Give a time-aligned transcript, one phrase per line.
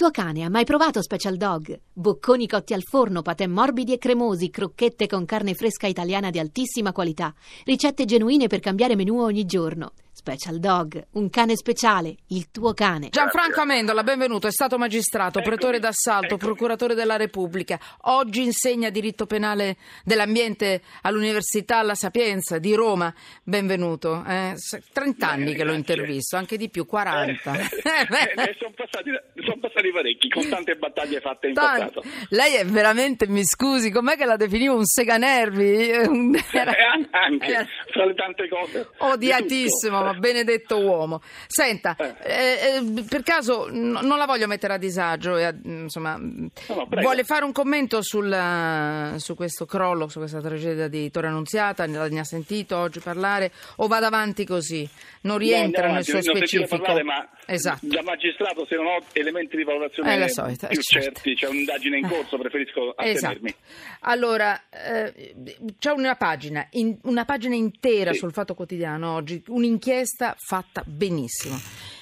[0.00, 1.78] tuo cane ha mai provato Special Dog?
[1.92, 6.90] Bocconi cotti al forno, patè morbidi e cremosi, crocchette con carne fresca italiana di altissima
[6.90, 7.34] qualità,
[7.66, 9.92] ricette genuine per cambiare menù ogni giorno.
[10.12, 13.08] Special Dog, un cane speciale, il tuo cane.
[13.08, 17.78] Gianfranco Amendola, benvenuto, è stato magistrato, pretore d'assalto, procuratore della Repubblica.
[18.02, 23.14] Oggi insegna diritto penale dell'ambiente all'Università La Sapienza di Roma.
[23.42, 24.22] Benvenuto.
[24.26, 24.56] Eh,
[24.92, 27.68] 30 anni che l'ho intervisto, anche di più, 40.
[27.90, 29.10] Eh, eh, sono, passati,
[29.50, 32.02] sono passati parecchi, con tante battaglie fatte in passato.
[32.30, 35.90] Lei è veramente, mi scusi, com'è che la definivo un seganervi?
[35.90, 36.72] Era...
[36.72, 38.88] Eh, anche, fra le tante cose.
[38.98, 41.20] Odiatissimo ma benedetto uomo.
[41.46, 42.14] Senta, eh.
[42.22, 47.44] eh, eh per caso n- non la voglio mettere a disagio, insomma, no, vuole fare
[47.44, 51.86] un commento sul, su questo crollo, su questa tragedia di Torre Annunziata?
[51.86, 54.88] Ne ha sentito oggi parlare o vada avanti così?
[55.22, 56.78] Non rientra no, nel suo specifico.
[56.78, 57.86] Parlare, ma esatto.
[57.86, 61.08] da magistrato se non ho elementi di valutazione eh, solita, più certo.
[61.08, 63.48] certi, c'è un'indagine in corso, preferisco attenermi.
[63.48, 63.64] Esatto.
[64.00, 65.34] Allora, eh,
[65.78, 68.18] c'è una pagina, in, una pagina intera sì.
[68.18, 71.58] sul Fatto Quotidiano oggi, un'inchiesta un'inchiesta fatta benissimo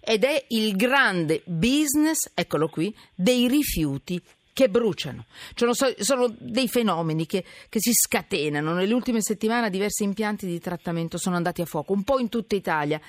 [0.00, 4.20] ed è il grande business, eccolo qui, dei rifiuti
[4.52, 5.26] che bruciano.
[5.54, 8.72] Cioè, sono dei fenomeni che, che, si scatenano.
[8.72, 12.54] Nelle ultime settimane diversi impianti di trattamento sono andati a fuoco, un po' in tutta
[12.54, 13.00] Italia.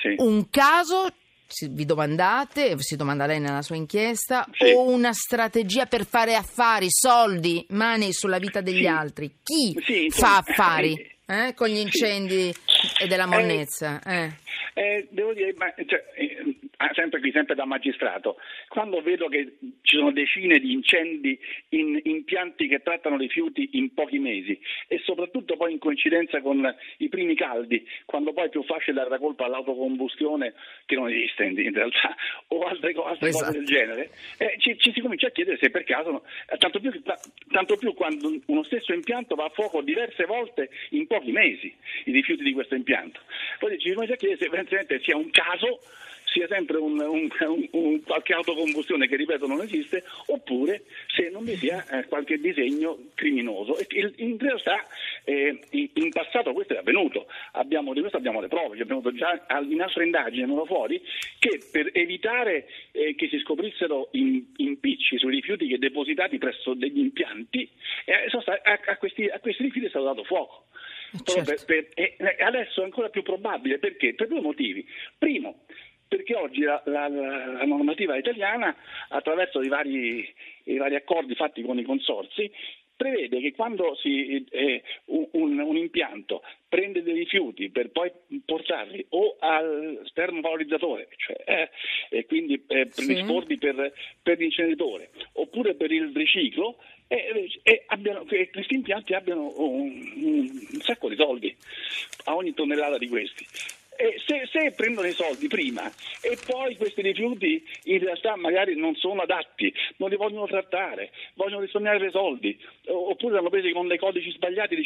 [0.00, 0.14] Sì.
[0.18, 1.08] Un caso,
[1.70, 4.72] vi domandate, si domanda lei nella sua inchiesta, sì.
[4.72, 8.86] o una strategia per fare affari, soldi, mani sulla vita degli sì.
[8.86, 9.32] altri?
[9.42, 11.14] Chi fa affari?
[11.28, 12.54] Eh, con gli incendi
[13.00, 14.00] e della monnezza.
[14.02, 14.30] Eh.
[14.74, 16.04] Eh, devo dire, ma, cioè,
[17.16, 18.36] sempre qui, sempre da magistrato,
[18.68, 21.38] quando vedo che ci sono decine di incendi
[21.70, 27.08] in impianti che trattano rifiuti in pochi mesi e soprattutto poi in coincidenza con i
[27.08, 31.72] primi caldi, quando poi è più facile dare la colpa all'autocombustione, che non esiste in,
[31.72, 32.14] realtà,
[32.48, 33.46] o altre, altre esatto.
[33.46, 36.24] cose del genere, eh, ci, ci, si comincia a chiedere se per caso,
[36.58, 36.90] tanto più,
[37.56, 42.12] tanto più quando uno stesso impianto va a fuoco diverse volte in pochi mesi, i
[42.12, 43.20] rifiuti di questo impianto.
[43.58, 45.80] Poi ci si comincia a chiedere se evidentemente sia un caso
[46.24, 47.28] sia sempre un, un,
[47.70, 52.98] un, qualche autocombustione che ripeto non esiste, oppure se non vi sia eh, qualche disegno
[53.14, 53.78] criminoso.
[53.78, 54.84] E in realtà
[55.28, 59.82] eh, in passato questo è avvenuto, abbiamo, di questo abbiamo le prove, abbiamo già in
[59.82, 61.02] altre indagini venuto fuori
[61.40, 67.68] che per evitare eh, che si scoprissero impicci sui rifiuti che depositati presso degli impianti,
[68.04, 70.66] eh, a, a, questi, a questi rifiuti è stato dato fuoco.
[71.24, 71.64] Certo.
[71.64, 74.14] Per, per, e adesso è ancora più probabile perché?
[74.14, 74.86] Per due motivi.
[75.18, 75.64] Primo,
[76.06, 78.74] perché oggi la, la, la, normativa italiana,
[79.08, 80.34] attraverso i vari,
[80.64, 82.50] i vari, accordi fatti con i consorsi,
[82.96, 88.10] prevede che quando si, eh, un, un, impianto prende dei rifiuti per poi
[88.44, 91.70] portarli o al termovalorizzatore, cioè, eh,
[92.08, 93.58] e quindi eh, predisporli sì.
[93.58, 93.92] per,
[94.22, 101.08] per l'inceneritore, oppure per il riciclo, e, abbiano, che questi impianti abbiano un, un, sacco
[101.08, 101.54] di soldi
[102.24, 103.46] a ogni tonnellata di questi.
[103.98, 105.90] Eh, se, se, prendono i soldi prima
[106.20, 111.62] e poi questi rifiuti in realtà magari non sono adatti, non li vogliono trattare, vogliono
[111.62, 114.76] risparmiare dei soldi, oppure hanno preso con dei codici sbagliati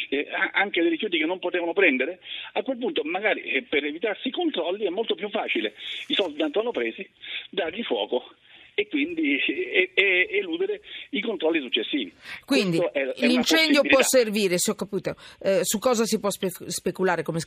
[0.53, 2.19] anche dei rifiuti che non potevano prendere,
[2.53, 5.73] a quel punto magari eh, per evitarsi i controlli è molto più facile,
[6.07, 7.07] i soldi tanto hanno presi,
[7.49, 8.23] dargli fuoco
[8.73, 10.81] e quindi e, e, eludere
[11.21, 12.13] i controlli successivi.
[12.45, 16.51] Quindi è, è l'incendio può servire, se ho capito, eh, su cosa si può spe-
[16.67, 17.39] speculare, come,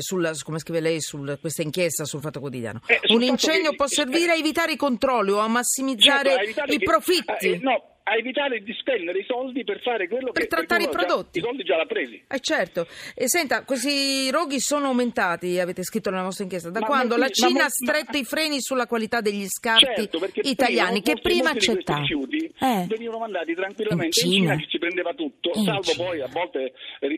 [0.00, 2.80] sulla, come, scrive lei su questa inchiesta sul Fatto Quotidiano?
[2.86, 6.72] Eh, Un incendio che, può servire eh, a evitare i controlli o a massimizzare certo,
[6.72, 7.48] i profitti?
[7.48, 10.88] Eh, no, a evitare di spendere i soldi per fare quello per che trattare i
[10.88, 11.40] prodotti.
[11.40, 12.22] Già, I soldi già l'ha presi.
[12.28, 12.86] Eh certo.
[13.14, 17.30] E senta, questi roghi sono aumentati, avete scritto nella vostra inchiesta, da ma quando la
[17.30, 21.50] Cina ha stretto ma, i freni sulla qualità degli scarti certo, italiani prima, che prima
[21.50, 21.98] accettava.
[21.98, 22.84] I rifiuti eh.
[22.86, 26.04] venivano mandati tranquillamente in Cina, in Cina che ci prendeva tutto, in salvo Cina.
[26.04, 26.72] poi a volte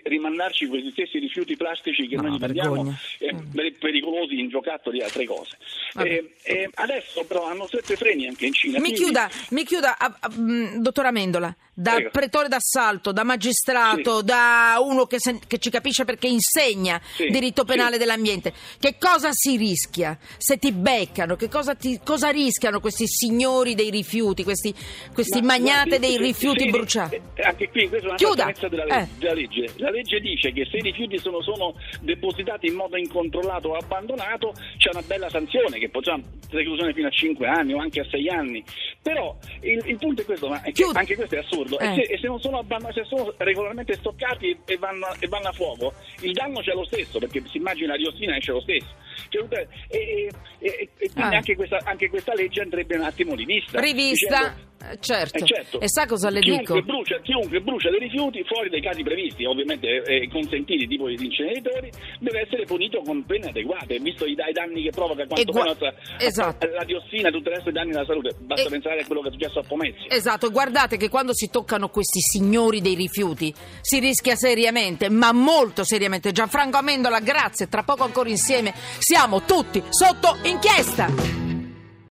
[0.04, 3.78] rimandarci questi stessi rifiuti plastici che no, noi prendiamo eh, mm.
[3.80, 5.56] pericolosi in giocattoli e altre cose.
[5.96, 8.78] Eh, eh, adesso però hanno stretto i freni anche in Cina.
[8.78, 9.02] Mi quindi...
[9.02, 12.10] chiuda, mi chiuda a, a, mm, dottor Amendola, da Prego.
[12.10, 14.24] pretore d'assalto, da magistrato, sì.
[14.24, 17.26] da uno che, se, che, ci capisce perché insegna sì.
[17.26, 17.98] diritto penale sì.
[17.98, 21.34] dell'ambiente, che cosa si rischia se ti beccano?
[21.34, 24.72] Che cosa, ti, cosa rischiano questi signori dei rifiuti, questi,
[25.12, 27.20] questi Ma, magnate dei rifiuti bruciati?
[27.34, 28.52] Eh, anche qui, questa è una Chiuda.
[28.68, 29.08] Della, legge, eh.
[29.18, 29.72] della legge.
[29.76, 34.52] La legge dice che se i rifiuti sono, sono depositati in modo incontrollato o abbandonato,
[34.76, 36.20] c'è una bella sanzione che può già
[36.50, 38.62] reclusione fino a 5 anni o anche a 6 anni.
[39.02, 40.98] Però il, il punto è questo, ma chiudo.
[40.98, 41.78] anche questo è assurdo.
[41.78, 41.86] Eh.
[41.86, 45.48] E, se, e se non sono, abbanno- se sono regolarmente stoccati e vanno, e vanno
[45.48, 48.88] a fuoco, il danno c'è lo stesso, perché si immagina la diossina esce lo stesso.
[49.28, 50.30] Cioè, e, e-
[50.60, 51.38] e- e quindi Ah.
[51.38, 53.80] anche, questa, anche questa legge andrebbe un attimo rivista.
[53.80, 55.38] Rivista, dicendo- eh, certo.
[55.38, 55.80] eh, certo.
[55.80, 56.86] E sa cosa le chiunque dico?
[56.86, 61.90] Brucia, chiunque brucia dei rifiuti fuori dai casi previsti, ovviamente eh, consentiti, tipo gli inceneritori,
[62.20, 66.66] deve essere punito con pene adeguate, visto i, i danni che provoca quanto a- esatto.
[66.68, 68.34] la diossina e tutto il resto dei danni alla salute.
[68.40, 70.06] Basta E- pensare a quello che è successo a Pomezia.
[70.10, 75.82] Esatto, guardate che quando si toccano questi signori dei rifiuti si rischia seriamente, ma molto
[75.82, 76.30] seriamente.
[76.30, 81.43] Gianfranco Amendola, grazie, tra poco ancora insieme siamo tutti sotto inchiesta.